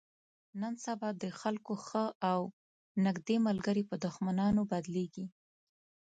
[0.61, 2.41] نن سبا د خلکو ښه او
[3.05, 5.25] نیږدې ملګري په دښمنانو بدلېږي.